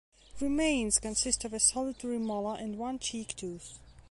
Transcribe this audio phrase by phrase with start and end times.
[0.39, 3.77] Remains consist of a solitary molar and one cheek tooth.